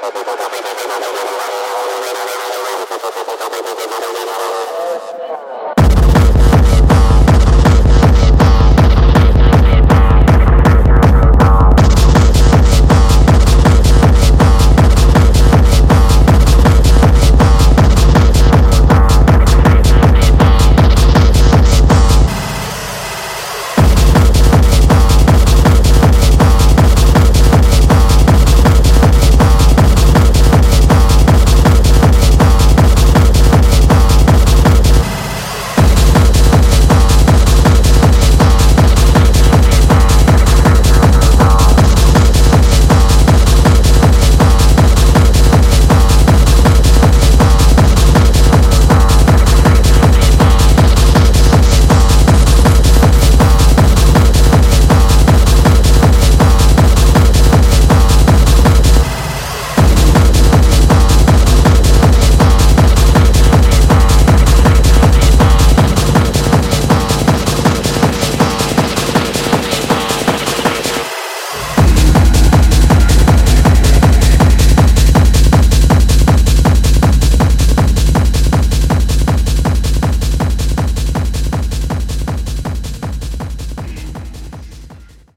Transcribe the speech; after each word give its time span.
No, 0.00 1.17